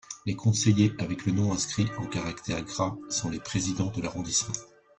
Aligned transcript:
Les 0.25 0.33
conseillers 0.35 0.91
avec 0.97 1.27
le 1.27 1.31
nom 1.31 1.53
inscrit 1.53 1.85
en 1.99 2.07
caractères 2.07 2.63
gras 2.63 2.97
sont 3.07 3.29
les 3.29 3.39
présidents 3.39 3.91
de 3.95 4.01
l'arrondissement. 4.01 4.55